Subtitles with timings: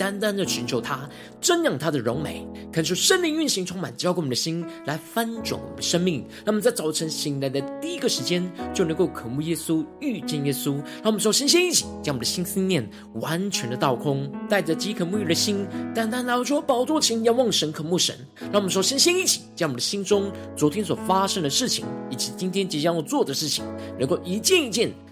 [0.00, 1.06] 单单的寻求他，
[1.42, 6.24] 瞻仰他的荣美，看出圣灵运行充满，浇灌我们的心，来翻转我们的生命。
[6.38, 10.76] 让我们在早晨醒来的第一个时间，就能够渴慕耶稣，遇见耶稣。
[11.02, 18.16] 让我们首先先一起将我们的心思念完全的倒空，带着饥渴沐浴的心，单单来到宝座前，仰望神，渴慕神。
[18.40, 23.62] 让我们首先先一起将我们的心中昨天所发生的事情，以及今天即将要做的事情，
[23.98, 24.90] 能够一件一件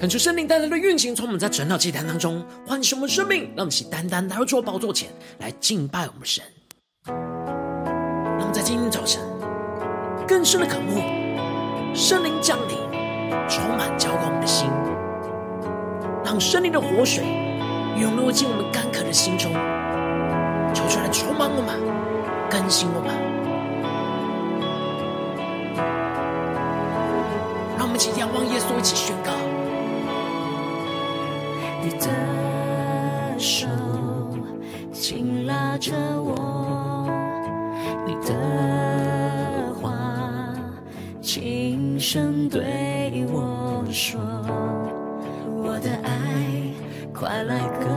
[0.00, 6.42] 恳求圣灵带来的运行，从我们在整祷祭坛当中唤醒我们生命，让我们一起单单来到主宝座前来敬拜我们神。
[7.04, 9.22] 让我们在今天早晨
[10.26, 11.02] 更深的渴慕
[11.94, 12.78] 圣灵降临，
[13.46, 14.70] 充满浇灌我们的心，
[16.24, 17.22] 让圣灵的活水
[18.00, 19.52] 涌入进我们干渴的心中，
[20.72, 21.78] 求出来充满我们，
[22.48, 23.14] 更新我们。
[27.76, 29.59] 让我们一起仰望耶稣，一起宣告。
[31.82, 33.66] 你的手
[34.92, 35.92] 紧拉着
[36.22, 37.08] 我，
[38.06, 39.92] 你的话
[41.22, 44.20] 轻声对我说，
[45.56, 46.10] 我的爱
[47.14, 47.88] 快来跟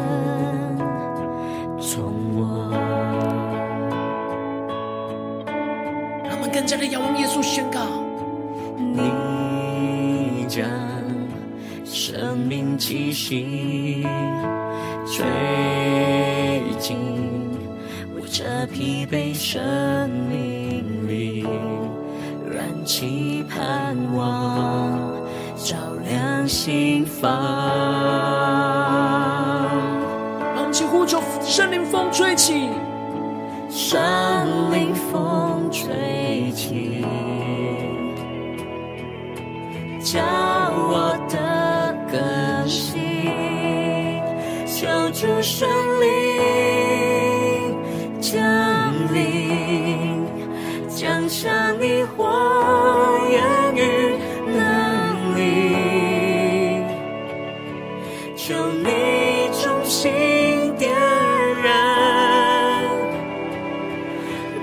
[1.80, 2.72] 从我。
[6.24, 7.82] 让我们更加的仰望耶稣，宣告
[8.78, 10.93] 你将。
[12.24, 14.02] 生命气息
[15.06, 15.26] 吹
[16.80, 16.96] 进
[18.16, 21.46] 我这疲惫生命里，
[22.50, 25.02] 燃起盼望，
[25.58, 25.76] 照
[26.08, 27.30] 亮心房。
[30.56, 32.70] 让起呼求圣灵风吹起，
[33.70, 34.00] 圣
[34.72, 37.04] 灵风吹起，
[40.00, 40.22] 叫
[45.24, 45.70] 主圣
[46.02, 47.78] 灵
[48.20, 48.44] 降
[49.14, 50.28] 临，
[50.90, 52.26] 降下你话
[53.30, 53.38] 语
[53.80, 53.82] 与
[54.52, 55.42] 能力，
[58.36, 58.90] 求你
[59.54, 60.92] 重新点
[61.64, 62.84] 燃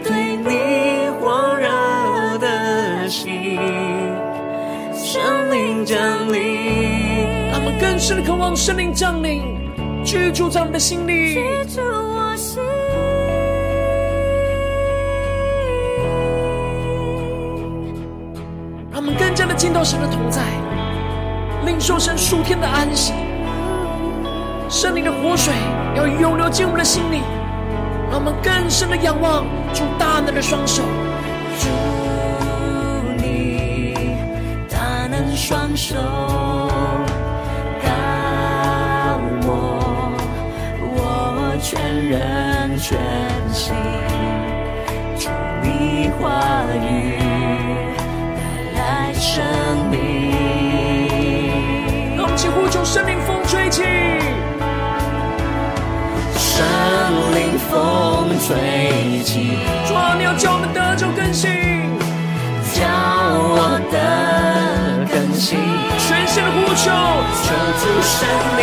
[0.04, 3.58] 对你火热的心，
[4.94, 6.60] 圣灵降临。
[7.80, 9.56] 更深的渴望圣灵降临，
[10.10, 11.34] 居住在我们的心里。
[11.34, 12.60] 居住我心。
[18.90, 20.42] 让我们更加的见到神的同在，
[21.64, 23.12] 领受神属天的安息。
[24.68, 25.54] 圣灵的活水
[25.94, 27.20] 要涌流进我们的心里，
[28.10, 30.82] 让我们更深的仰望主大能的双手。
[31.60, 31.68] 主
[33.16, 33.94] 你
[34.68, 35.94] 大能双手。
[42.08, 42.98] 人全
[43.52, 43.74] 心，
[45.18, 45.28] 主
[45.62, 47.18] 你话语
[48.34, 48.40] 带
[48.80, 49.44] 来生
[49.90, 49.98] 命。
[52.16, 53.82] 让我们一起呼求圣灵风吹起，
[56.36, 56.64] 圣
[57.34, 61.50] 灵风吹起，主啊，你要叫我们得救更新，
[62.72, 65.58] 叫我的更新，
[65.98, 66.90] 全心的呼求，
[67.42, 68.18] 求主圣
[68.56, 68.60] 灵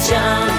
[0.00, 0.51] 将。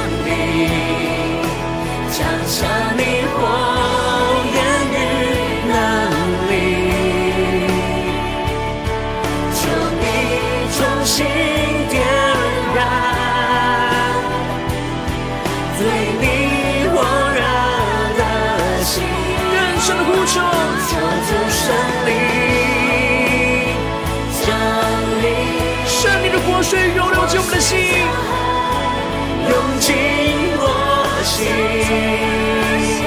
[31.93, 33.03] 心，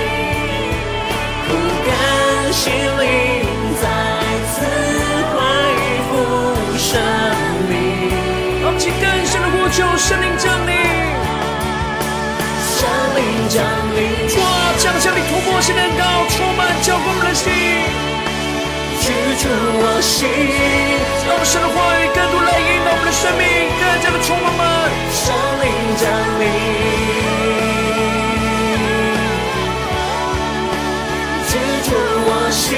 [1.47, 1.49] 苦
[1.87, 1.91] 干
[2.53, 3.05] 心灵
[3.81, 3.85] 再
[4.53, 4.55] 次
[5.33, 5.37] 恢
[6.09, 6.13] 复
[6.79, 6.89] 生
[7.69, 7.73] 命。
[8.63, 10.73] 让我们更深的呼求圣灵降临，
[12.77, 12.79] 圣
[13.17, 13.63] 灵降
[13.95, 13.99] 临，
[14.29, 14.45] 主啊，
[14.79, 16.73] 将向你突破性的高，充满的
[19.79, 20.27] 我心，
[21.29, 23.47] 让神的话语更多来引导我们的生命，
[23.79, 24.91] 更加的充满满。
[25.15, 25.31] 圣
[25.63, 26.11] 灵降
[26.41, 26.45] 临，
[32.67, 32.77] 心，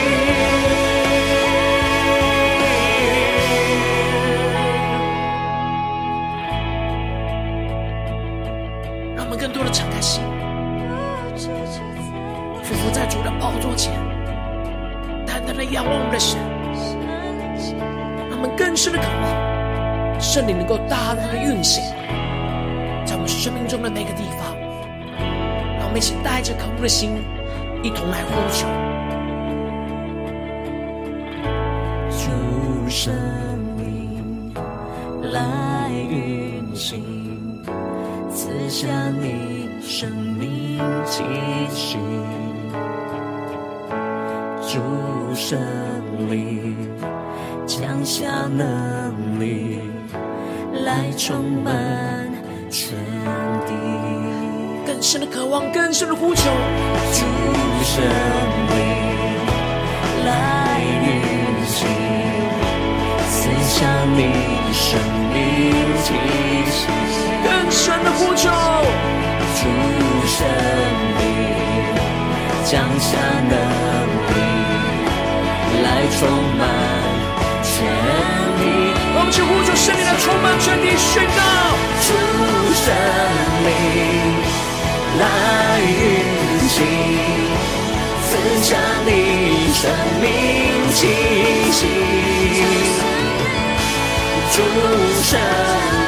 [9.16, 10.22] 让我们更多的敞开心，
[12.62, 13.92] 俯伏在主的宝座前。
[15.56, 16.38] 来仰望我们的神，
[18.30, 21.82] 让我们更深的渴望圣灵能够大大的运行
[23.04, 24.54] 在我们生命中的每个地方。
[25.80, 27.24] 让我们一起带着渴慕的心，
[27.82, 28.68] 一同来呼求。
[33.00, 33.14] 生
[33.76, 34.52] 命
[35.32, 37.00] 来运行，
[38.34, 41.22] 赐下你生命气
[41.70, 41.96] 息。
[44.66, 44.80] 主
[45.32, 45.56] 圣
[46.28, 46.76] 灵
[47.68, 49.78] 降下能力，
[50.84, 52.28] 来充满
[52.68, 52.96] 全
[53.64, 53.72] 地。
[54.84, 56.50] 更深的渴望，更深的呼求。
[57.12, 57.24] 主
[57.84, 58.04] 圣
[58.74, 58.87] 灵
[63.78, 64.18] 赐下你
[64.72, 64.98] 生
[65.32, 65.38] 命
[66.02, 66.06] 气
[66.68, 66.90] 息。
[67.44, 68.50] 更深的呼求。
[69.54, 69.60] 主
[70.26, 70.36] 圣
[71.20, 71.22] 灵
[72.64, 73.06] 降下
[73.48, 73.54] 能
[74.34, 74.34] 力。
[75.80, 75.86] 来
[76.18, 76.26] 充
[76.58, 76.60] 满
[77.62, 77.70] 全
[78.58, 78.60] 地，
[79.14, 81.40] 我们去呼求圣灵来充满全地，宣告
[82.02, 82.08] 主
[82.74, 82.84] 圣
[83.62, 83.70] 灵
[85.20, 85.22] 来
[85.86, 85.94] 运
[86.66, 86.76] 行，
[88.26, 88.28] 赐
[88.60, 88.74] 下
[89.06, 89.08] 你
[89.72, 89.80] 生
[90.20, 90.26] 命
[90.94, 90.98] 气
[91.70, 93.07] 息。
[94.50, 94.62] 主
[95.22, 95.38] 圣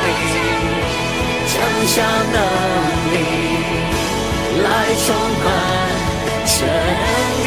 [0.04, 0.08] 灵
[1.46, 1.52] 降
[1.86, 1.92] 下
[2.32, 2.36] 能
[3.12, 3.14] 力，
[4.62, 4.66] 来
[5.04, 5.06] 充
[5.44, 5.46] 满
[6.46, 6.48] 全
[7.42, 7.46] 地。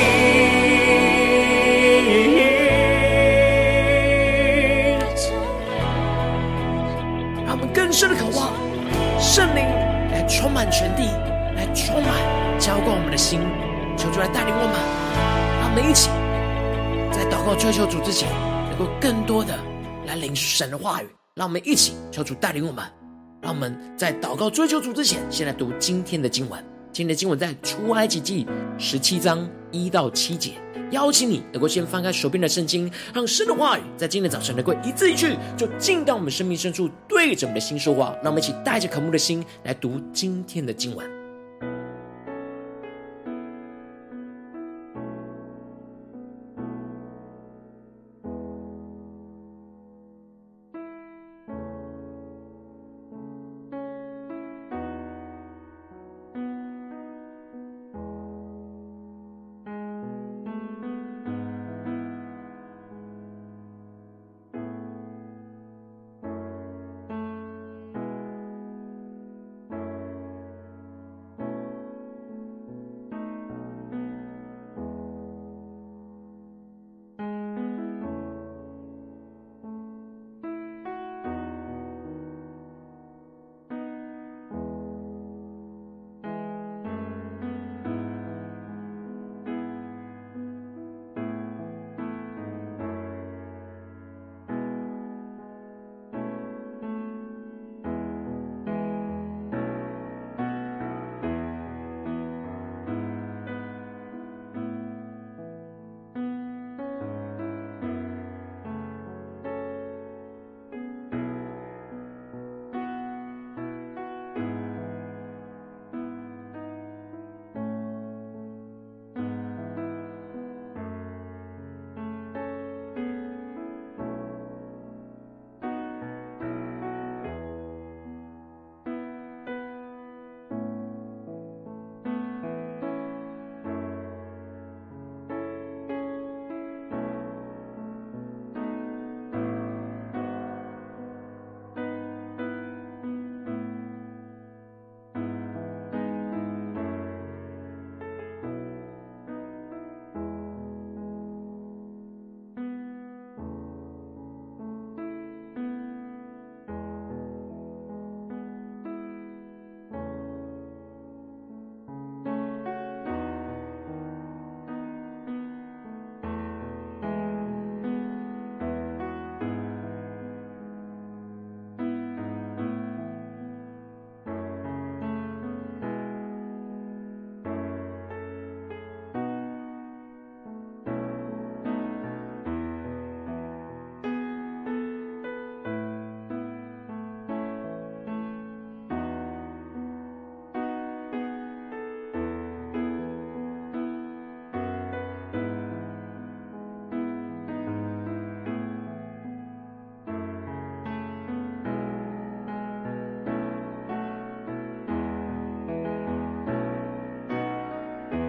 [7.96, 8.50] 深的渴望，
[9.20, 9.64] 圣灵
[10.12, 11.04] 来充满全地，
[11.56, 12.12] 来充满
[12.58, 13.40] 浇灌我们的心，
[13.96, 14.74] 求主来带领我们，
[15.62, 16.10] 让我们一起
[17.12, 18.28] 在祷告追求主之前，
[18.72, 19.54] 能够更多的
[20.06, 21.08] 来领受神的话语。
[21.36, 22.86] 让我们一起求主带领我们，
[23.42, 26.64] 让我们在祷告追求主之前，先来读今天的经文。
[26.92, 28.46] 今天的经文在出埃及记
[28.78, 30.52] 十七章一到七节。
[30.92, 38.16] 邀请你能够先翻开手边的圣经，让神的话语在今天早晨能够一字一句，就进到我们生命深处，对着我们的心说话。
[38.22, 41.23] 让我们一起带着渴慕的心来读今天的经文。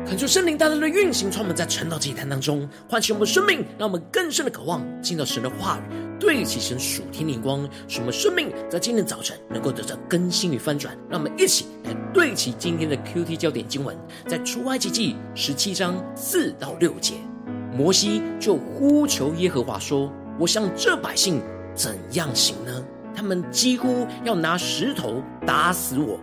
[0.07, 10.95] 恳求圣灵大大的运行，充满在晨祷祭坛当中，唤醒我们的生命，让我们更深的渴望进到神的话语，对齐神属天灵光，使我们生命在今天早晨能够得到更新与翻转。
[11.09, 13.97] 让我们一起来对齐今天的 QT 焦点经文，
[14.29, 17.15] 在出埃及记十七章四到六节，
[17.75, 21.41] 摩西就呼求耶和华说：“我向这百姓
[21.75, 22.85] 怎样行呢？
[23.17, 26.21] 他们几乎要拿石头打死我。”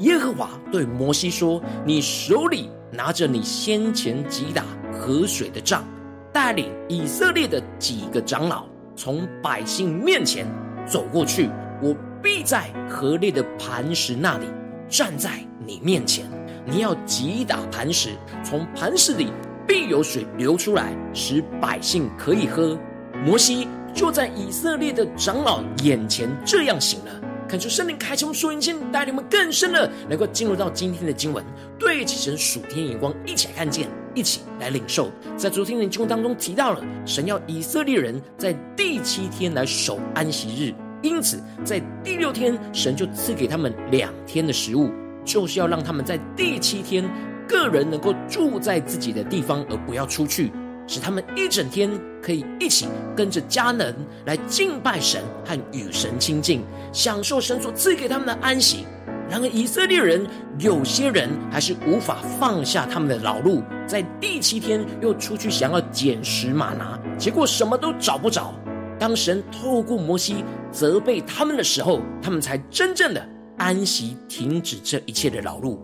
[0.00, 5.82] 耶和华对摩西说：“你手里。”拿着你先前击打河水的杖，
[6.30, 10.46] 带领以色列的几个长老从百姓面前
[10.86, 11.48] 走过去。
[11.80, 14.46] 我必在河内的磐石那里
[14.88, 15.30] 站在
[15.66, 16.26] 你面前。
[16.66, 18.10] 你要击打磐石，
[18.44, 19.32] 从磐石里
[19.66, 22.78] 必有水流出来，使百姓可以喝。
[23.24, 27.10] 摩西就在以色列的长老眼前这样行了。
[27.52, 31.44] 恳求圣灵开启我们属灵心，带领我们更深的能够进入到今天的经文，
[31.78, 35.10] 对齐神属天眼光，一起来看见，一起来领受。
[35.36, 44.90] 在昨天的经文当中提到了，神要以色列人在第七天来守安息日，因此在第六天，神就赐给他们两天的食物，
[45.22, 47.04] 就是要让他们在第七天
[47.46, 50.50] 个人能够住在自己的地方，而不要出去。
[50.86, 52.86] 使他们一整天可以一起
[53.16, 53.94] 跟着迦南
[54.26, 56.62] 来敬拜神和与神亲近，
[56.92, 58.84] 享受神所赐给他们的安息。
[59.30, 60.26] 然而以色列人
[60.58, 68.54] 有些人还是无法放下他们的劳碌，在第七天又出去想要捡拾马拿，结果什么都找不着。
[68.98, 75.78] 当神透过摩西责备他们的时候，他们才真正的安息，停止这一切的劳碌。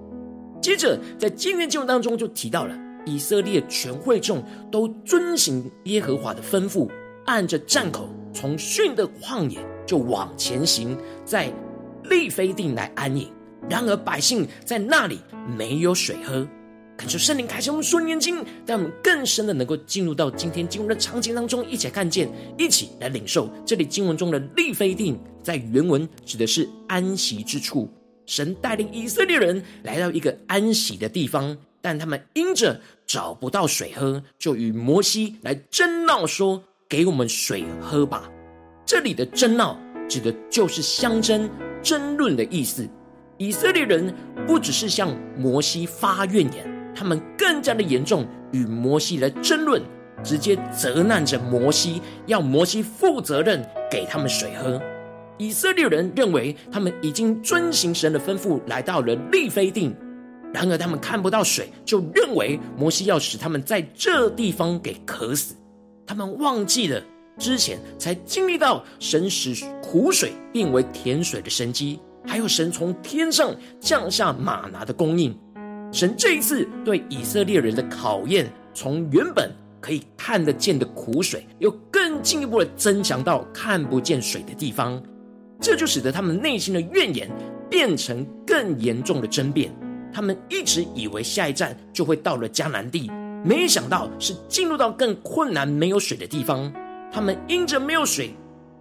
[0.61, 2.75] 接着在今天经文当中就提到了。
[3.05, 6.88] 以色列全会众都遵行耶和华的吩咐，
[7.26, 11.52] 按着站口从逊的旷野就往前行，在
[12.05, 13.31] 利非定来安营。
[13.69, 15.19] 然而百姓在那里
[15.57, 16.47] 没有水喝。
[16.97, 22.28] 恳求圣灵开启我们顺眼睛，让我们更深的能够进入到今天经文的场景当中，一起来看见，
[22.59, 23.49] 一起来领受。
[23.64, 27.88] 这里经文中的利非定，在原文指的是安息之处。
[28.26, 31.57] 神带领以色列人来到一个安息的地方。
[31.80, 38.28] 但他们因着找不到水喝，就与摩西来争闹，说：“给我们水喝吧。”
[38.85, 41.49] 这里的争闹指的就是相争、
[41.82, 42.88] 争论的意思。
[43.37, 44.12] 以色列人
[44.47, 49.80] 不只是向摩西发怨言，他们更加的严重，与摩西来争论，
[50.25, 54.80] 直接责难着摩西，要摩西负责任，给他们水喝。
[55.37, 59.94] 以色列人认为他们已经遵行神的吩咐，来到了利非定。
[60.52, 65.55] 然而他们看不到水，就认为摩西要使他们在这地方给渴死。
[66.07, 67.02] 他们忘记了
[67.38, 75.37] 之前才经历到神使苦水变为甜水的神迹，还有神从天上降下吗哪的供应。
[75.93, 79.50] 神这一次对以色列人的考验，从原本
[79.81, 85.02] 可以看得见的苦水，又更进一步的增强到看不见水的地方。
[85.61, 87.28] 这就使得他们内心的怨言
[87.71, 89.71] 变成更严重的争辩。
[90.18, 93.08] 他们一直以为下一站就会到了迦南地，
[93.44, 96.72] 没想到是进入到更困难、没有水的地方。
[97.12, 98.34] 他们因着没有水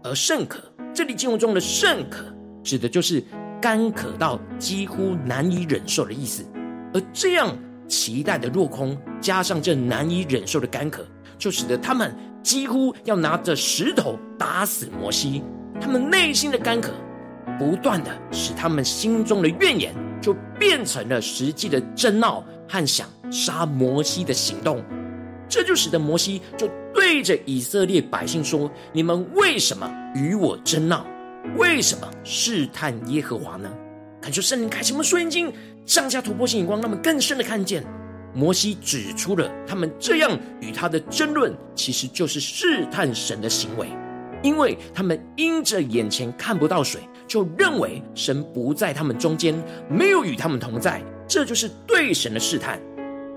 [0.04, 0.58] 而甚渴。
[0.96, 2.26] 这里经文中的“甚渴”
[2.66, 3.24] 指的就是
[3.62, 6.44] 干渴到几乎难以忍受的意思。
[6.92, 7.56] 而这样
[7.88, 11.06] 期待的落空，加上这难以忍受的干渴，
[11.38, 15.44] 就使得他们几乎要拿着石头打死摩西。
[15.80, 16.92] 他们内心的干渴，
[17.58, 19.94] 不断的使他们心中的怨言。
[20.20, 24.84] 就变成了实际的争闹和想杀摩西的行动，
[25.48, 31.06] 这就使得摩西就对着以色列百姓说：“你们为什么与我争闹？
[31.56, 33.72] 为什么试探耶和华呢？”
[34.20, 35.54] 恳求圣灵开启我们属灵眼睛，
[35.86, 37.86] 降下突破性眼光，让我们更深的看见。
[38.34, 43.88] 摩西指出了他们这样与他的争论，其实就是试探神的行为，
[44.42, 47.02] 因为他们因着眼前看不到水。
[47.28, 49.54] 就认为神不在他们中间，
[49.90, 52.80] 没有与他们同在，这就是对神的试探，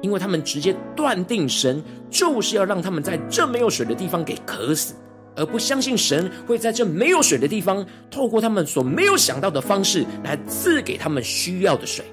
[0.00, 4.94] 因为他们直接断定神就是要让他们在这没有水的地方给渴死，
[5.37, 12.04] 而不相信神会在这没有水的地方，透过他们所没有想到的方式来赐给他们需要的水，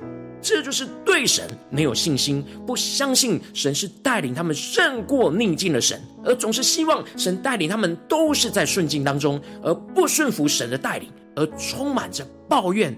[0.41, 11.10] 这就是对神没有信心，不相信神是带领他们胜过逆境的神，而总是希望神带领他们都是在顺境当中，而不顺服神的带领。
[11.38, 12.94] 而充满着抱怨、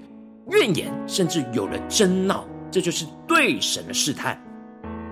[0.48, 4.42] 怨言，甚至有了争闹，这就是对神的试探。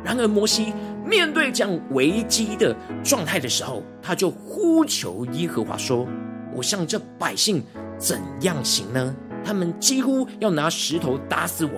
[0.04, 0.74] 然而，摩西
[1.06, 6.08] 面对这样危机的状态的时候，他就呼求耶和华说
[6.56, 7.62] ：“我向这百姓
[7.98, 9.14] 怎样行呢？
[9.44, 11.72] 他们几乎要拿石头打死我。”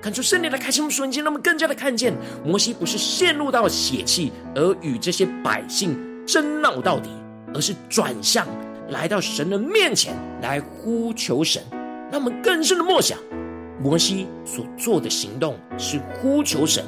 [0.00, 7.10] 看出圣灵的开启，我们瞬间，让我们更加的看见，摩西不是陷入到血气而与这些百姓争闹到底，
[7.52, 8.46] 而是转向
[8.88, 11.62] 来到神的面前来呼求神。
[12.10, 13.18] 让我们更深的默想，
[13.82, 16.84] 摩西所做的行动是呼求神，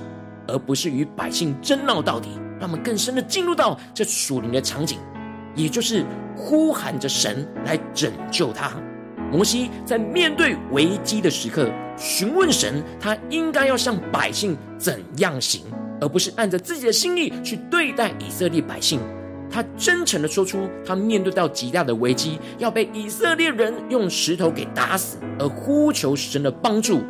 [0.46, 2.28] 而不是与百姓争闹到底。
[2.60, 4.98] 让我们更深的进入到这属灵的场景，
[5.54, 6.04] 也就是
[6.36, 8.72] 呼喊着神来拯救他。
[9.30, 15.62] 摩西在面对危机的时刻，询问神，他应该要向百姓怎样行，
[16.00, 19.00] 而不是按着自己的心意去对待以色列百姓。
[19.50, 27.02] 他真诚的说出，他面对到极大的危机，要被以色列人用石头给打死，而呼求神的帮助。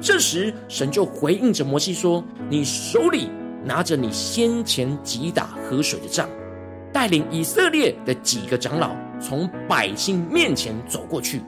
[0.00, 3.28] 这时，神就回应着摩西说：“你手里
[3.64, 6.28] 拿着你先前击打河水的杖，
[6.92, 11.40] 带领以色列的几个长老从百姓面前走过去。”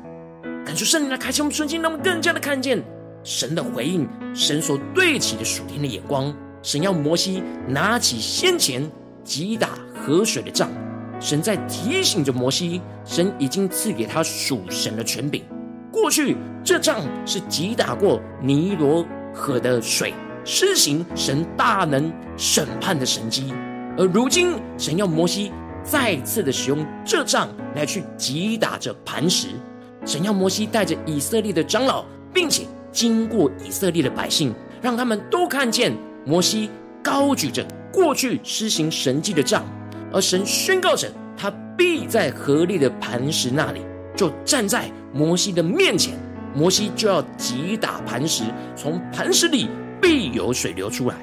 [0.67, 2.83] 感受圣灵的开启，我们瞬间让我们更加的看见
[3.23, 6.35] 神的回应，神所对齐的属天的眼光。
[6.63, 8.83] 神要摩西拿起先前
[9.25, 10.71] 击打河水的杖，
[11.19, 15.43] 神在提醒着摩西，神已经赐给他属神的权柄。
[15.91, 20.13] 过去这杖是击打过尼罗河的水，
[20.45, 23.55] 施行神大能审判的神迹，
[23.97, 29.49] 而如今神要摩西再次的使用这杖来去击打着磐石。
[30.05, 36.69] 神要摩西带着以色列的长老，并且经过以色列的百姓，让他们都看见摩西
[37.03, 39.65] 高举着过去施行神迹的杖，
[40.13, 43.83] 而神宣告着他必在合力的磐石那里，
[44.17, 46.19] 就站在摩西的面前，
[46.53, 48.43] 摩西就要击打磐石，
[48.75, 49.69] 从磐石里
[50.03, 51.15] 必有水流出来。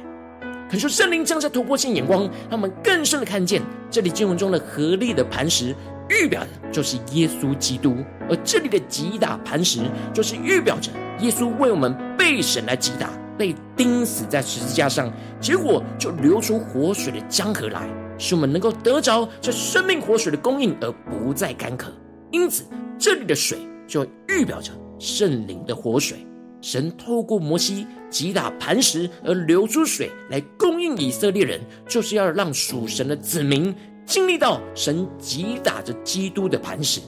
[0.69, 5.75] 可是圣灵降下突破性眼光，让我们更深的看见这里经文中的合力的磐石。
[6.09, 7.97] 预表的就是耶稣基督，
[8.29, 9.79] 而这里的击打磐石，
[10.13, 13.09] 就是预表着耶稣为我们被神来击打，
[13.41, 21.91] 被钉死在十字架上，结果就流出活水的江河来，使我们能够得着这生命活水的供应，而不再干渴。
[22.29, 22.63] 因此，
[22.99, 26.19] 这里的水就预表着圣灵的活水。
[26.61, 33.73] 神透过摩西击打磐石而流出水来供应以色列人，就是要让属神的子民。
[34.05, 37.01] 经历到神击打着基督的磐石，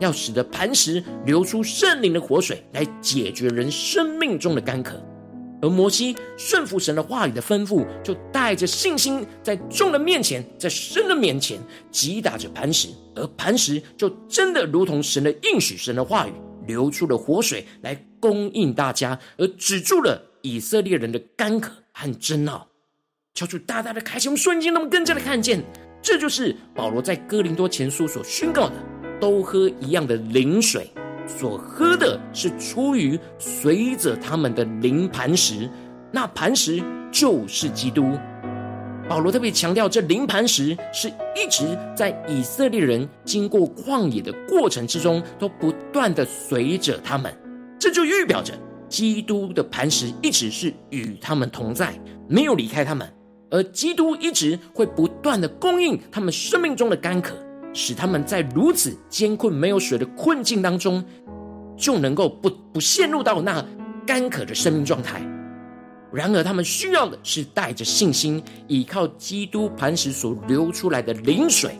[0.00, 5.02] 要使得磐石流出圣灵的活水，来解决人生命中的干渴。
[5.60, 11.58] 而摩西顺服神的话语的吩咐，就带着信心，在众人面前，在神的面前
[11.90, 16.32] 击打着磐石，而磐石就真的如同神的应许，神的话语
[16.66, 22.68] 流出了活水来供应大家，而止住了以色列人的干渴和争闹。
[23.34, 25.62] 求主大大的开启我们瞬间，那么更加的看见。
[26.00, 28.74] 这就是保罗在哥林多前书所宣告的：
[29.20, 30.88] 都喝一样的灵水，
[31.28, 35.70] 所喝的是出于随着他们的灵磐石，
[36.10, 38.18] 那磐石就是基督。
[39.08, 41.64] 保罗特别强调，这灵磐石是一直
[41.96, 47.32] 在以色列人经过旷野的过程之中，都不断的随着他们。
[47.78, 48.52] 这就预表着
[48.88, 53.08] 基督的磐石一直是与他们同在，没有离开他们。
[53.50, 57.34] 而基督一直会不断的供应他们生命中的干渴，
[57.78, 61.02] 使他们在如此艰困没有水的困境当中，
[61.76, 63.64] 就能够不不陷入到那
[64.04, 65.22] 干渴的生命状态。
[66.12, 71.78] 然而，他们需要的是带着信心，依靠基督磐石所流出来的灵水，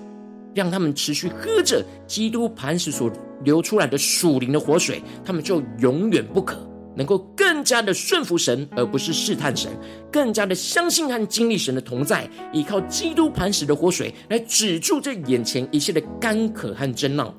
[0.55, 3.11] 让他们持续喝着基督磐石所
[3.43, 6.57] 流出来的属灵的活水，他们就永远不渴。
[6.99, 9.71] 能够更加的顺服神，而不是试探神；
[10.13, 17.33] 更加的相信和经历神的同在，依靠基督磐石的活水来止住这眼前一切的干渴和争闹。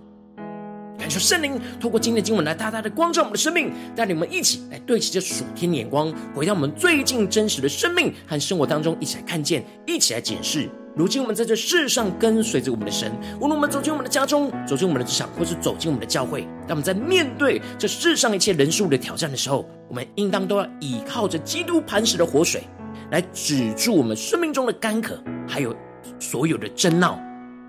[0.97, 10.69] 感谢圣灵透过今天的经文来大大的光照我们的生命，带领我们一起来对齐这属天的眼光，回到我们最近真实的生命和生活当中，一起来看见，一起来检视。
[10.99, 13.09] 如今我们在这世上跟随着我们的神，
[13.39, 22.63] 无论我们走进我们的家中，走进我们的职场，或是走进我们的教会，当我们在面对这世上一切人数的挑战的时候，我们应当都要依靠着基督磐石的活水，
[23.11, 25.73] 来止住我们生命中的干渴，还有
[26.19, 27.17] 所有的争闹。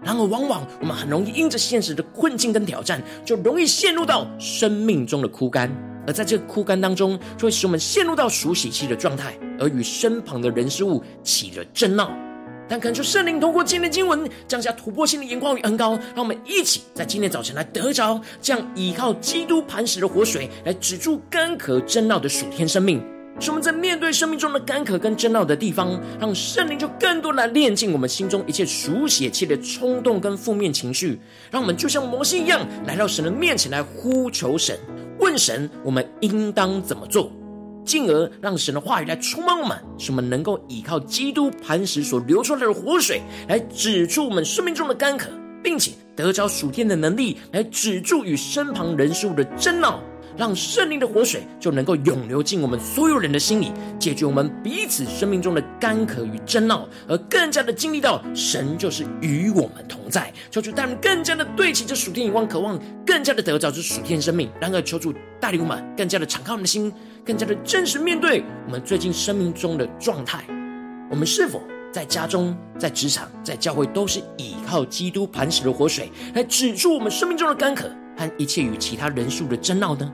[0.03, 5.71] 然而，往往我们很容易因着现实的困境跟挑战，就容易陷入到生命中的枯干，
[6.05, 12.11] 而在这个枯干当中，就会使我们陷入到属血气的状态，而与身旁的人事物起了争闹。
[12.71, 23.03] 但恳求圣灵通过今天的经文，降下突破性的眼光与恩膏，让我们一起在今天早晨来得着这样依靠基督磐石的活水，来止住干渴争闹的暑天生命。
[23.41, 31.19] 使我们在面对生命中的干渴跟争闹的地方，让圣灵就更多来炼净我们心中一切属血气的冲动跟负面情绪，
[31.51, 34.79] 让我们就像摩西一样，来到神的面前来呼求神，
[35.19, 37.33] 问神我们应当怎么做。
[37.85, 45.31] 进而让神的话语来充满我们，使我们能够依靠基督磐石所流出来的活水，来止住我们生命中的干渴，
[45.63, 50.01] 并且得着属天的能力，来止住与身旁人事物的争闹。
[50.37, 60.33] 让圣灵的活水就能够涌流进我们所有人的心里，解决我们彼此生命中的干渴与争闹，而更加的经历到神就是与我们同在。
[60.51, 64.49] 求主带领更加的对齐这属天眼光，渴望更加的得着这属天生命。
[64.59, 66.91] 然而，求主带领我们更加的敞开我们的心，
[67.31, 70.43] 更加的真实面对我们最近生命中的状态。
[71.09, 71.63] 我们是否
[71.93, 77.89] 在家中、在职场、在教会，都是依靠基督磐石的活水来止住我们生命中的干渴
[78.19, 80.13] 和一切与其他人数的争闹呢？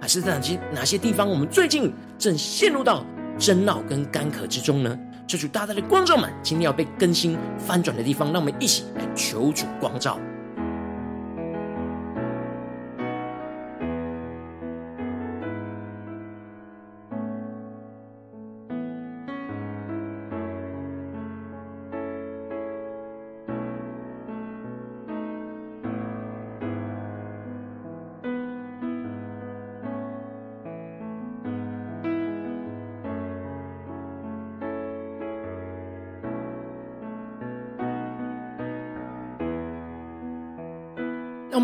[0.00, 3.04] 还是在哪些哪些地方，我们最近正陷入到
[3.36, 4.96] 争闹跟干渴之中呢？
[5.26, 10.20] 求主大大的光照们，今天要被更新翻转的地方，让我们一起来求主光照。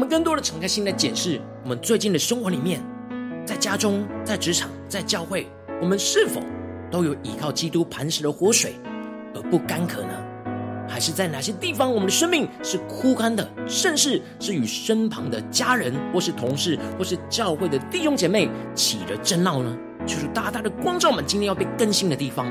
[0.01, 2.81] 我们更多的敞开心来检视我们最近的生活里面，
[3.45, 5.47] 在家中、在职场、在教会，
[5.79, 6.41] 我们是否
[6.91, 8.77] 都有依靠基督磐石的活水
[9.35, 10.15] 而不干渴呢？
[10.89, 19.77] 还是在哪些地方，我们的生命是枯干的，甚至是与身旁的家人，或是同事，或是教会的弟兄姐妹起了争闹呢？
[20.07, 22.51] 就是大大的光照我们今天要被更新的地方。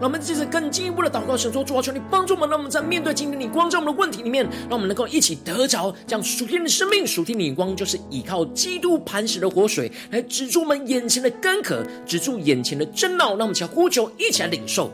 [0.00, 13.30] 让我们接着更进一步的祷告，神说主啊，求你帮助我们，让我们在面对今天你光照我们的问题里面，让我们能够一起得着这样属天的生命、属天的眼光，就是依靠基督磐石的活水来止住我们眼前的干渴，止住眼前的争闹。
[13.36, 14.92] 让我们起来呼求，一起来领受。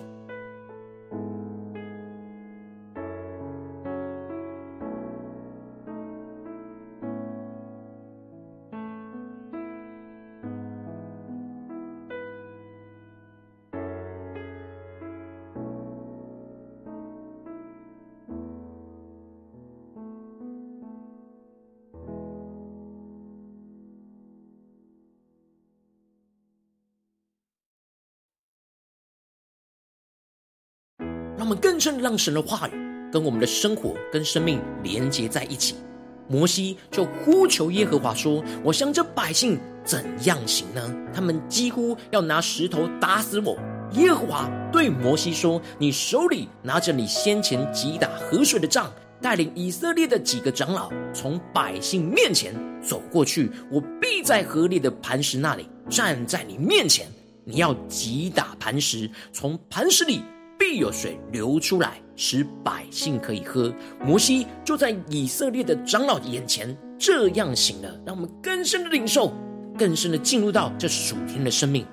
[31.50, 32.72] 们更深让神的话语
[33.12, 35.74] 跟我们的生活、跟生命连接在一起。
[36.28, 40.94] 摩西就呼求耶和华说：“我向这百姓怎样行呢？
[41.12, 43.58] 他们几乎要拿石头打死我。”
[43.94, 53.50] 耶和华对摩西说：“你手里拿着你先前击打河水的杖，带领以色列的几个长老从百姓面前走过去。
[53.72, 57.08] 我必在河里的磐石那里站在你面前。
[57.44, 60.22] 你要击打磐石，从磐石里。”
[60.60, 63.74] 必有水流出来，使百姓可以喝。
[64.04, 69.32] 摩西就在以色列的长老眼前这样醒了，让我们更深的领受，
[69.78, 71.86] 更深的进入到这属天的生命。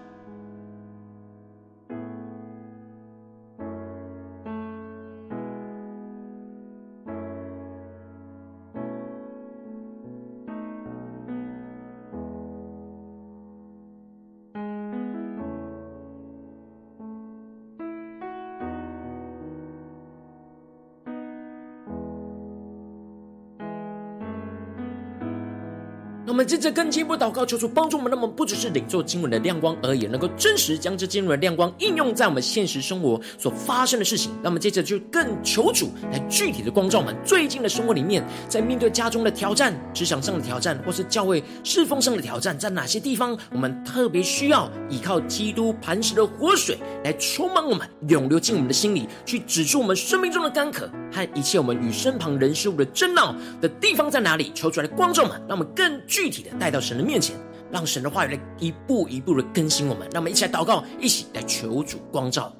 [26.48, 34.32] 接着更进一步祷告，求主帮助我们，那么不只是领受经文的亮光而已，能够真实将这经文的亮光应用在我们现实生活所发生的事情。
[34.42, 54.50] 那么接着就更求主来具体的光照我们最近的生活里面，在面对家中的挑战、职场上的挑战，或是教会侍奉上的挑战，在哪些地方我们特别需要依靠基督磐石的活水来充满我们，涌流进我们的心里，去止住我们生命中的干渴和一切我们与身旁人事物的争闹的地方在哪里？
[54.56, 55.98] 求主来光照我们，让我们更。
[56.08, 57.36] 具体带到神的面前，
[57.72, 60.08] 让神的话语来一步一步的更新我们。
[60.12, 62.54] 让我们一起来祷告，一起来求主光照。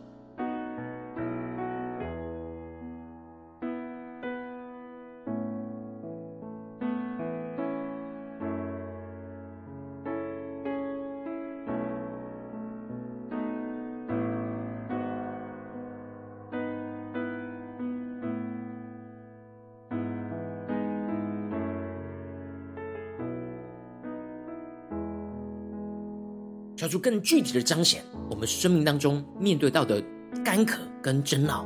[26.78, 30.00] 求主更具体的彰显我们生命当中面对到的
[30.46, 31.66] 干渴跟争闹，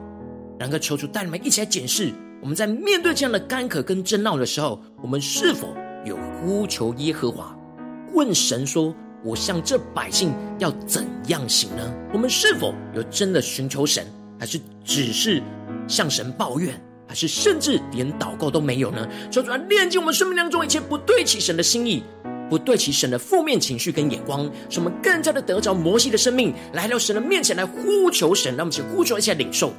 [0.58, 7.54] 然后求主带你们一起来检视，我们在面对这样的干渴跟争闹的时候，我们是否有呼求耶和华，
[8.14, 14.06] 问神说：“我向这百姓要怎样行呢？”我们是否有真的寻求神，
[14.40, 15.44] 还是只是
[15.90, 19.06] 向神抱怨，还是甚至连祷告都没有呢？
[19.30, 22.02] 求主来炼净我们生命当中一切不对齐神的心意。
[22.52, 29.72] 不对齐神的负面情绪跟眼光，使我们更加的得着摩西的生命，来到神的面前来呼求神，让我们去呼求一下领受。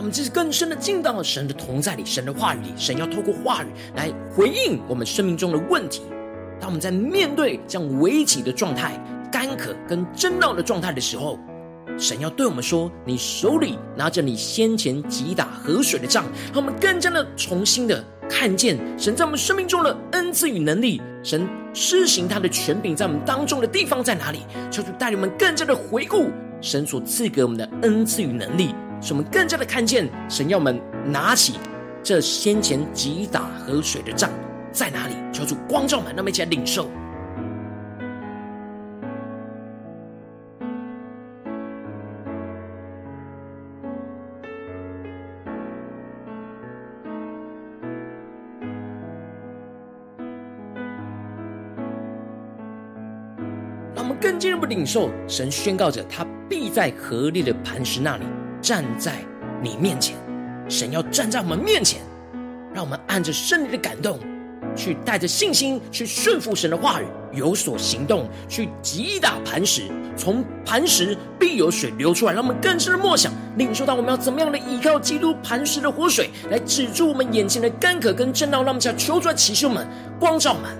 [0.00, 2.72] 我们这是更深的进到了神的同在里，神的话语里。
[2.74, 6.00] 神要透过话语来回应我们生命中的问题。
[6.58, 8.98] 当我们在面对这样危急的状态、
[9.30, 11.38] 干渴跟争闹的状态的时候，
[11.98, 21.02] 神要对我们说：“你手里拿着你先前击打河水的杖。”让我们更加的重新的看见神在我们生命中的恩赐与能力。
[21.22, 24.38] 神施行他的权柄在我们当中的地方在哪里？
[24.70, 26.30] 求主带领我们更加的回顾
[26.62, 28.74] 神所赐给我们的恩赐与能力。
[29.00, 31.58] 使我们更加的看见神要我们拿起
[32.02, 34.30] 这先前击打河水的杖
[34.70, 35.14] 在哪里？
[35.32, 36.86] 求主光照们，让我们一起来领受。
[53.94, 58.24] 让我们更进一步领受神宣告着，他必在河烈的磐石那里。
[58.60, 59.14] 站在
[59.62, 60.16] 你面前，
[60.68, 62.00] 神要站在我们面前，
[62.74, 64.18] 让我们按着圣灵的感动，
[64.76, 69.82] 去带着信心去顺服神的话语，有所行动，去击打磐石，
[70.16, 72.32] 从磐石必有水流出来。
[72.32, 78.58] 让我们更深的默想，领受到我们要怎么样的依靠基督磐石的活水，来止住我们眼前的干渴跟争闹。
[78.58, 79.86] 让我们想求主来启示我们，
[80.18, 80.70] 光照我们。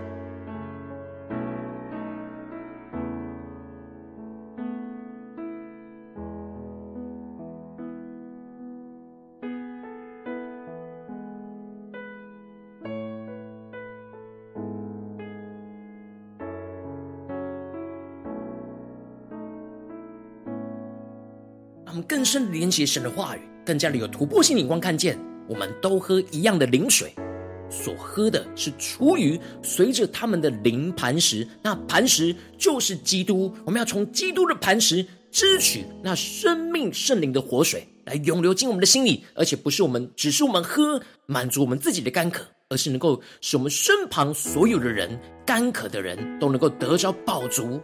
[21.90, 27.12] 我们更深连接神的话语，更加的有突破性眼光，看见我们都喝一样的灵水，
[27.68, 33.52] 所喝的是出于随着他们的灵磐石，那磐石就是基督。
[33.64, 47.80] 我们要从基督的磐石支取那生命圣灵的活水，来涌流进我们的心里，而且不是我们，只是我们喝满足我们自己的干渴，而是能够使我们身旁所有的人干渴的人都能够得着饱足。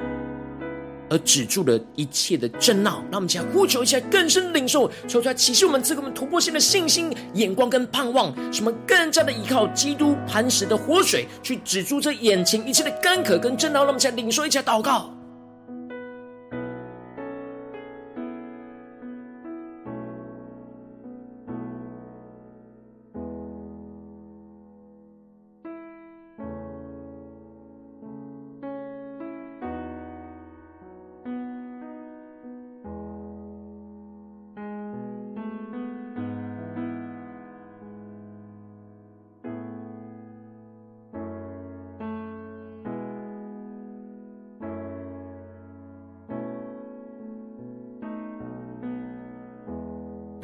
[1.08, 13.80] 而止住了一切的震闹，让我们起来呼求一下更深领受，求出来启示我们这个我们突破性的信心、眼光跟盼望，使我们更加的依靠基督磐石的活水，去止住这眼前一切的干渴跟震闹。
[13.80, 15.15] 让我们起来领受，一起来祷告。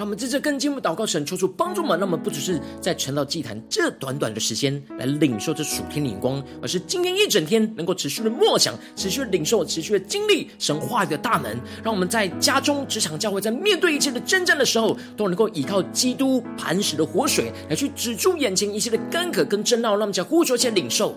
[0.02, 1.96] 让我们在这更进一步祷告，神求主帮助我们。
[1.96, 11.56] 让我们不只是在晨祷祭坛这短短的时间来领受这属天的眼光，而是今天一整天能够持续的默想、持续的领受、持续的经历神话语的大能。
[11.84, 19.90] 让我们在家中、职场、教会，在面对一切的征战的时候，都能够依靠基督磐石的活水来去止住眼前一切的干渴跟争闹。
[19.90, 21.16] 让我们在呼求且领受。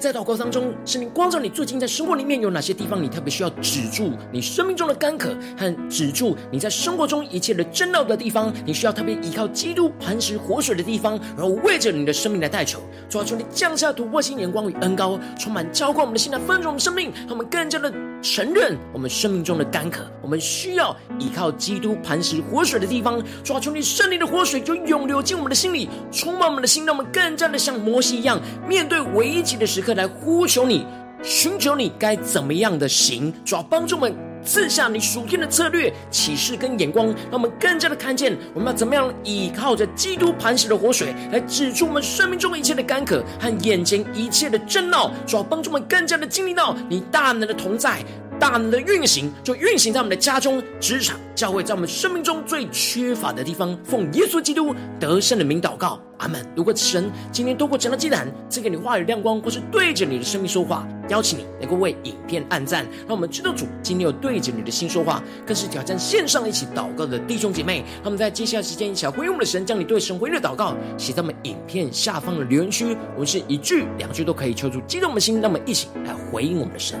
[0.00, 30.86] 在祷告当中，圣灵光照你最近在生活里面有哪些地方，你特别需要止住你生命中的干渴，和止住你在生活中一切的争闹的地方，你需要特别依靠基督磐石活水的地方，然后为着你的生命来代求，主啊，求你降下突破性眼光与恩膏，充满浇灌我们的心来丰盛我们生命，让我们更加的承认我们生命中的干渴，我们需要依靠基督磐石活水的地方，主啊，求你圣灵的活水就涌流进我们的心里，充满我们的心，让我们更加的像摩西一样，面对危急的时刻来呼求你，
[31.22, 48.02] 寻求你该怎么样的行，主要帮助我们赐下你属天的策略、启示跟眼光，让我们更加的看见我们要怎么样依靠着基督磐石的活水来止住我们生命中一切的干渴和眼前一切的争闹，主要帮助我们更加的经历到你大能的同在。
[48.40, 53.78] 大能的运行，就运行在我们的家中、职场、教会，在我们生命中最缺乏的地方。
[53.84, 56.44] 奉耶稣基督得胜的名祷告，阿门。
[56.56, 67.84] 如果神今天透过晨祷祭坛赐给你话语亮光，或是对着你的生命说话，邀请你能够为影片按赞，让我们知道主今天有对着你的心说话，更是挑战线上一起祷告的弟兄姐妹。
[68.02, 72.96] 他们在接下来时间一起来回应我们的神，将你对神回应的祷告写在我们影片下方的留言区。
[73.14, 76.98] 我们是一句两句都可以求助激动的心，让我们一起来回应我们的神。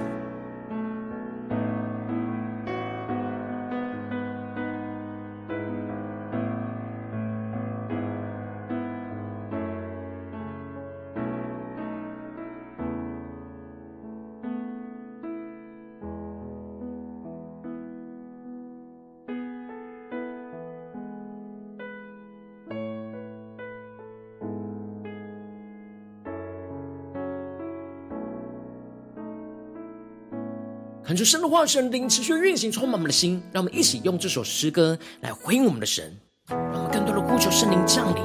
[31.10, 33.42] 恳求神的话语、神灵持续运行，充满我们的心。
[33.50, 36.16] 让我们一起用这首诗歌来回应我们的神，
[36.48, 38.22] 让我们更多的呼求圣灵降临，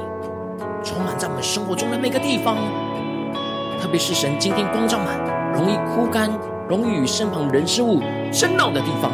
[0.84, 2.56] 充满在我们生活中的每个地方。
[3.80, 5.18] 特别是神今天光照满
[5.52, 6.30] 容易枯干、
[6.68, 8.00] 容易与身旁人事物
[8.32, 9.10] 争闹的地方，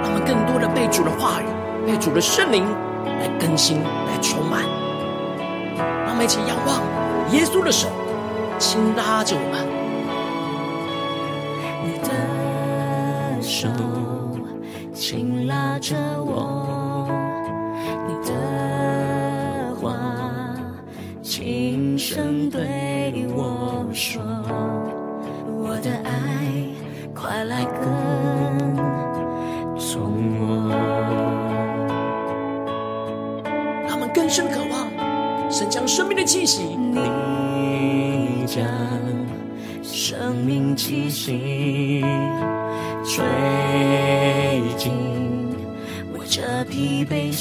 [0.00, 1.46] 让我们更多的被主的话语、
[1.86, 2.64] 被主的圣灵
[3.04, 4.62] 来更新、来充满。
[5.76, 6.80] 让我们一起仰望
[7.34, 7.88] 耶稣的手，
[8.58, 9.77] 轻拉着我们。
[13.60, 13.68] 手
[14.94, 16.17] 轻拉着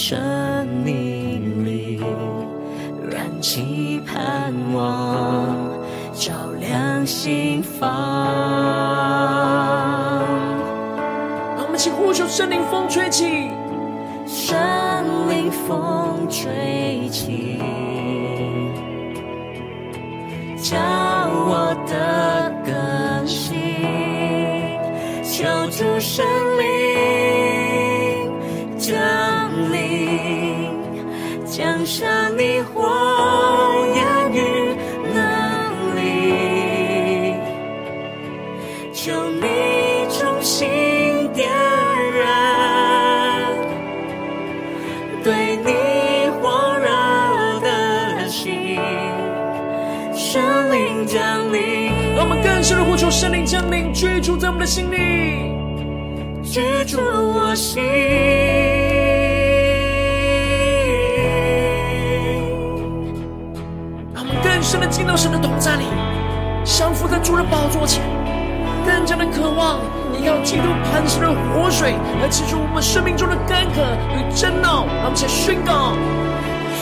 [0.09, 1.99] 生命里，
[3.11, 5.53] 燃起盼望，
[6.13, 6.31] 照
[6.61, 7.91] 亮心房。
[11.57, 13.51] 让我们一起呼求圣灵风吹起，
[14.25, 14.57] 圣
[15.29, 17.59] 灵风吹起，
[20.55, 23.57] 叫我的更新，
[25.21, 26.25] 求主圣
[31.87, 32.05] 降下
[32.37, 32.83] 你火
[33.95, 34.75] 焰与
[35.13, 37.33] 能力，
[38.91, 39.41] 求你
[40.09, 40.67] 重新
[41.31, 41.47] 点
[42.13, 42.19] 燃
[45.23, 46.89] 对你火热
[47.61, 48.77] 的心，
[50.13, 55.55] 圣灵降临，让我们更深的呼求圣灵降临，居住在我们的心里。
[56.43, 58.36] 居住我心。
[65.07, 65.85] 到神的同在里，
[66.65, 68.03] 降服在主的宝座前，
[68.85, 69.79] 更加的渴望
[70.11, 73.81] 你要基督磐石的活水来治出我们生命中的干渴
[74.13, 74.85] 与争闹。
[74.85, 75.93] 让我们一起宣告：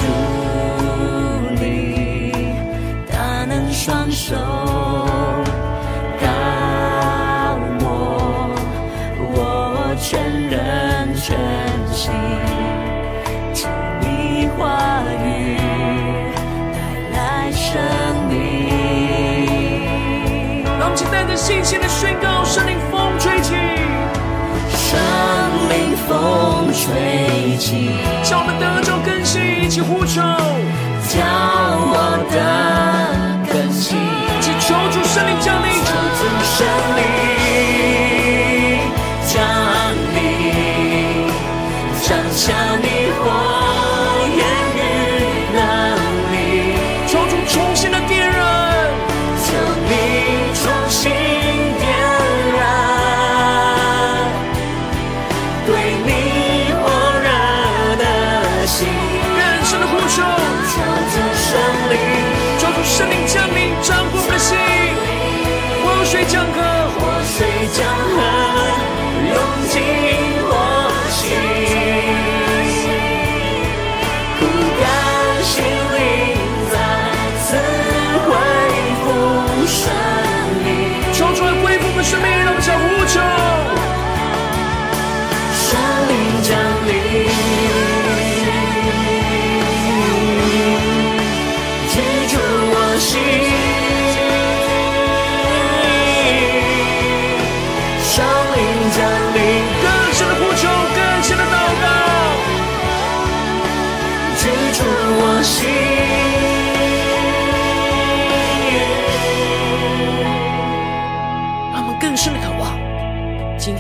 [0.01, 0.03] 主
[1.61, 2.34] 你
[3.11, 4.36] 大能双手
[6.19, 6.26] 膏
[7.80, 8.49] 抹
[9.19, 10.19] 我全
[10.49, 11.38] 人全
[11.93, 12.11] 心，
[21.36, 23.54] 信心的宣告：圣灵风吹起，
[24.72, 24.98] 圣
[25.70, 27.92] 灵风吹起，
[28.24, 30.22] 叫我们得着更新，一起呼求，
[31.10, 31.20] 叫
[31.92, 32.95] 我的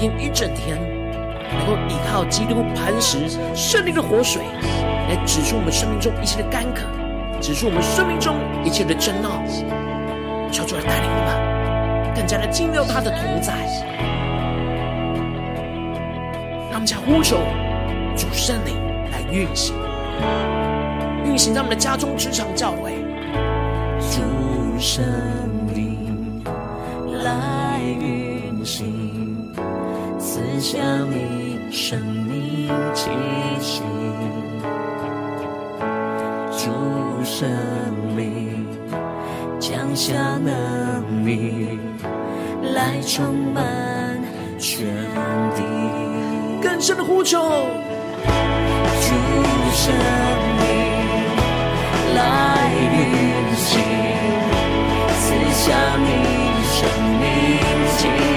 [0.05, 0.77] 天一整天
[1.51, 4.43] 能够依靠基督磐石圣灵的活水，
[5.09, 6.83] 来指出我们生命中一切的干渴，
[7.41, 9.41] 指出我们生命中一切的争闹，
[10.51, 13.53] 求主来带领我们，更加的进入他的同在。
[16.69, 17.37] 让我们将呼求
[18.15, 18.75] 主圣灵
[19.11, 19.73] 来运行，
[21.25, 22.93] 运行在我们的家中、职场、教会。
[24.11, 24.21] 主
[24.77, 25.03] 圣
[25.73, 26.43] 灵
[27.23, 29.04] 来运行，
[30.35, 30.77] 赐下
[31.09, 33.09] 你生命气
[33.61, 33.81] 息。
[36.51, 36.69] 主
[37.23, 37.47] 圣
[38.17, 38.67] 灵
[39.61, 40.13] 降下
[40.43, 41.79] 能力，
[42.73, 43.63] 来充满
[44.59, 44.85] 全
[45.55, 45.63] 地。
[46.61, 47.39] 更深的呼求，
[48.99, 49.13] 主
[49.71, 49.95] 圣
[50.59, 50.67] 灵
[52.13, 53.79] 来运行，
[55.17, 56.09] 赐下你
[56.73, 56.75] 生
[57.21, 57.23] 命
[57.95, 58.34] 气息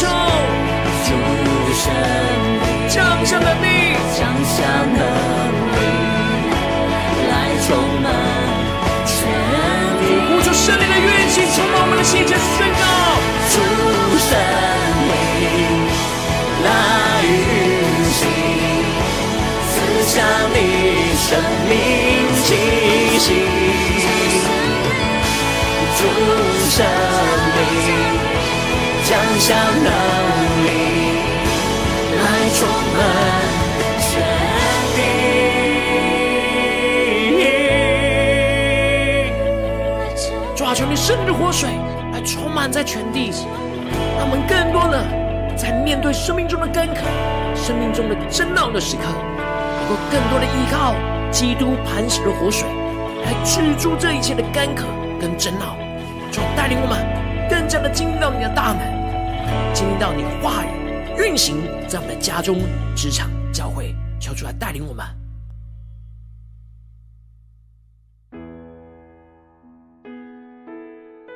[0.00, 0.06] 息。
[0.06, 0.08] 更深
[0.40, 2.24] 的呼求，主圣灵
[2.88, 2.96] 降
[3.26, 3.66] 下能力，
[4.16, 4.56] 降下
[4.96, 5.00] 能
[5.74, 5.78] 力，
[7.28, 7.32] 来
[7.66, 7.68] 充
[8.02, 8.06] 满
[9.04, 9.12] 全
[10.00, 10.02] 地。
[10.28, 12.82] 呼求圣灵的运行，充满我们的心间，宣告。
[13.50, 13.54] 主
[14.26, 14.32] 圣
[15.10, 15.12] 灵
[16.64, 16.66] 来
[17.26, 17.28] 运
[18.16, 18.20] 行，
[19.68, 19.72] 赐
[20.06, 20.14] 下
[20.54, 20.56] 你
[21.16, 21.28] 生
[21.68, 21.72] 命
[22.44, 22.48] 气
[23.18, 23.26] 息。
[25.96, 26.00] 主
[26.70, 27.39] 圣灵
[29.40, 29.90] 想到
[30.60, 30.68] 你
[32.20, 32.22] 爱
[32.52, 33.00] 充满
[33.98, 34.12] 悬
[40.54, 41.70] 抓住你生命的活水
[42.12, 43.32] 来充满在全地。
[44.18, 47.00] 让我们更多的在面对生命中的干渴
[47.54, 50.94] 生命中的争闹的时刻能够更多的依靠
[51.30, 52.68] 基督磐石的活水
[53.24, 54.84] 来止住这一切的干渴
[55.18, 55.74] 跟争闹。
[56.30, 58.99] 就带领我们更加的进入到你的大门。
[59.72, 60.68] 经历到你的话语
[61.18, 61.56] 运行
[61.88, 62.58] 在我们的家中、
[62.96, 65.04] 职场、教会，求主来带领我们。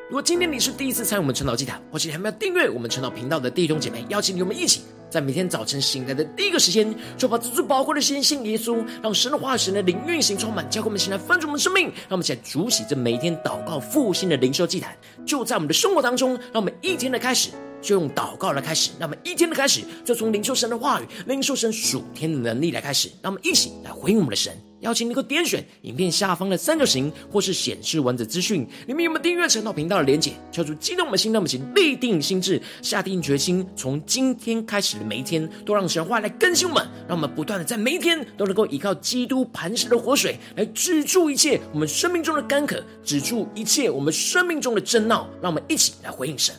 [0.09, 17.51] 如果今天你是第一次参与我们晨祷祭坛，或是你还没有订阅我们晨祷频道的弟兄姐妹，邀请你我们一起，在每天早晨醒来的第一个时间，就把这最宝贵的时间献给耶稣，让神的话语、神的灵运行充满，教给我们现在翻转我们生命，让我们一起来筑起这每一天祷告复兴的灵修祭坛，就在我们的生活当中，让我们一天的开始
[17.85, 24.51] 就用祷告来开始，那么一天的开始就从领受神的话语、领受神属天的能力来开始，让我们一起来回应我们的神。
[24.80, 30.32] 邀请你够点选影片下方的三角形，或是显示文字资讯，里面有没有订阅陈道频道的连结？
[30.53, 46.55] 敲出激动我们的心，让我们请立定心智，下定决心，从今天开始的每一天，都让神话来更新我们，让我们不断的在每一天都能够依靠基督磐石的活水，来止住一切我们生命中的干渴，止住一切我们生命中的争闹，让我们一起来回应神。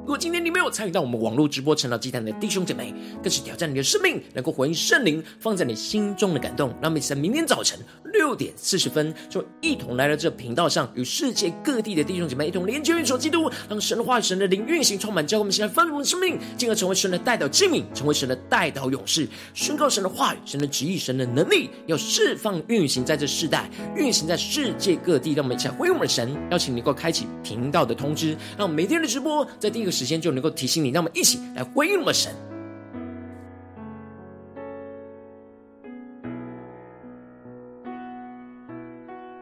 [0.00, 2.92] 如果今天你没有参与到我们网络直播晨祷祭坛的弟兄姐妹，
[3.22, 6.70] 更是挑战你的生命，能够回应圣灵放在你心中的感动。
[6.80, 7.78] 让我们在明天早晨
[8.12, 25.34] 六点四十分，就一同来到这频道上，与世界各地的弟兄姐妹一同连接、运手基督，让神的话语、神的灵运行充满，教我们现在丰盛的生命，进而成为神的代祷器皿，成为神的代祷勇士，宣告神的话语、神的旨意、神的能力，要释放运行在这世代，运行在世界各地。
[25.34, 32.32] 让我们一起来回应我们的神，邀请你能够开启频道的通知，让每天的直播在第一个时间就能够提醒你，让我们一起来回应我们神。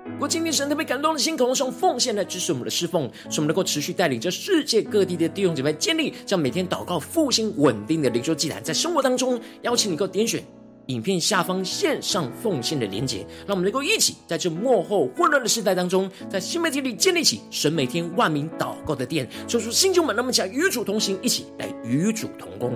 [0.04, 10.42] 如果今天神特别感动的心，渴望用奉献来支持我们的侍奉，使我们能够持续带领着世界各地的弟兄姐妹建立这样每天祷告复兴稳定的灵修祭坛，在生活当中邀请你能够点选
[10.88, 22.72] 影片下方线上奉献的连结，让我们能够一起在这幕后混乱的时代当中，在新媒体里建立起神每天万名祷告的殿，说出心中们，那么想与主同行，一起来与主同工。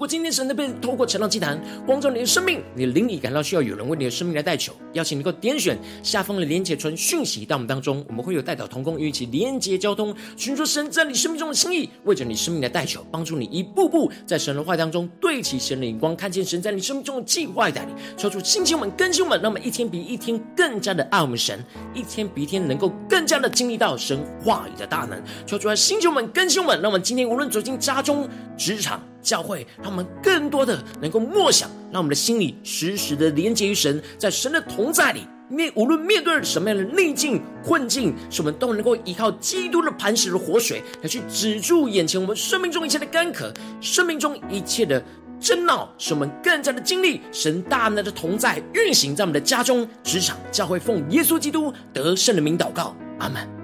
[0.00, 28.26] 如果今天神的被透过晨祷祭坛光照你的生命，你的灵里感到需要有人为你的生命来代求，邀请你能够点选下方的连结传讯息到我们当中，我们会有代表同工与一起连结交通，寻求神在你生命中的心意，为着你生命的代求，帮助你一步步在神的话当中对齐神的眼光，看见神在你生命中的计划带领，抽出星星们、更新们，让我们一天比一天更加的爱我们神，一天比一天能够更加的经历到神话语的大能，求主来星星们、更新们，让我们今天无论走进家中、
[28.56, 28.98] 职场。
[29.22, 45.02] 教会让我们更多的能够默想，让我们的心里时时的连接于神，在神的同在里面，无论面对什么样的逆境困境，使我们都能够依靠基督的磐石的活水，来去止住眼前我们生命中一切的干渴，生命中一切的
[45.40, 53.59] 争闹，使我们更加的经历神大能的同在运行在我们的家中、职场、教会，奉耶稣基督得胜的名祷告，阿门。